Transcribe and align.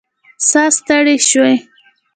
ساه 0.49 0.69
ستړې 0.77 1.15
شوې 1.29 1.53